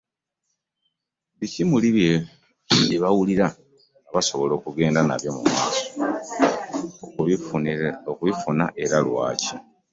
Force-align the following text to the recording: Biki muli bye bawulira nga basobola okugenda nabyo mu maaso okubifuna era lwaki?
Biki 1.37 1.63
muli 1.71 1.89
bye 1.95 2.13
bawulira 3.03 3.47
nga 3.99 4.11
basobola 4.15 4.53
okugenda 4.55 4.99
nabyo 5.03 5.29
mu 5.35 5.41
maaso 5.53 6.87
okubifuna 8.11 8.63
era 8.83 8.97
lwaki? 9.05 9.53